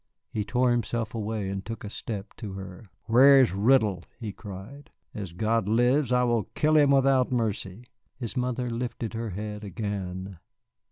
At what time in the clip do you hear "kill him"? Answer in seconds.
6.55-6.89